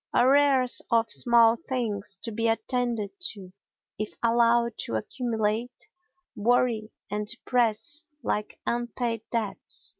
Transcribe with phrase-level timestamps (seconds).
[0.15, 3.53] Arrears of small things to be attended to,
[3.99, 5.89] if allowed to accumulate,
[6.35, 9.89] worry and depress like unpaid debts.